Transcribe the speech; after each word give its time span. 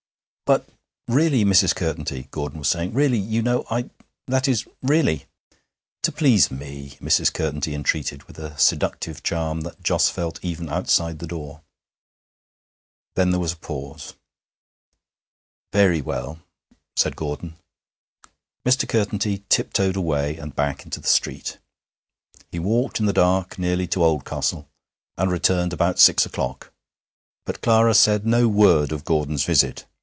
'But, 0.43 0.67
really, 1.07 1.45
Mrs. 1.45 1.73
Curtenty,' 1.73 2.27
Gordon 2.29 2.59
was 2.59 2.67
saying 2.67 2.93
'really, 2.93 3.17
you 3.17 3.41
know 3.41 3.65
I 3.71 3.89
that 4.27 4.49
is 4.49 4.65
really' 4.83 5.25
'To 6.03 6.11
please 6.11 6.51
me!' 6.51 6.97
Mrs. 7.01 7.31
Curtenty 7.31 7.73
entreated, 7.73 8.23
with 8.23 8.37
a 8.37 8.57
seductive 8.59 9.23
charm 9.23 9.61
that 9.61 9.81
Jos 9.81 10.09
felt 10.09 10.43
even 10.43 10.67
outside 10.67 11.19
the 11.19 11.25
door. 11.27 11.61
Then 13.15 13.31
there 13.31 13.39
was 13.39 13.53
a 13.53 13.57
pause. 13.57 14.15
'Very 15.71 16.01
well,' 16.01 16.39
said 16.97 17.15
Gordon. 17.15 17.55
Mr. 18.67 18.85
Curtenty 18.89 19.45
tiptoed 19.47 19.95
away 19.95 20.35
and 20.35 20.53
back 20.53 20.83
into 20.83 20.99
the 20.99 21.07
street. 21.07 21.59
He 22.51 22.59
walked 22.59 22.99
in 22.99 23.05
the 23.05 23.13
dark 23.13 23.57
nearly 23.57 23.87
to 23.87 24.03
Oldcastle, 24.03 24.67
and 25.15 25.31
returned 25.31 25.71
about 25.71 25.97
six 25.99 26.25
o'clock. 26.25 26.73
But 27.45 27.61
Clara 27.61 27.93
said 27.93 28.25
no 28.25 28.49
word 28.49 28.91
of 28.91 29.05
Gordon's 29.05 29.45
visit. 29.45 29.85